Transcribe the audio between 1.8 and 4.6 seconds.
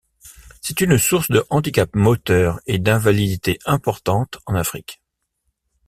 moteur et d'invalidité importante en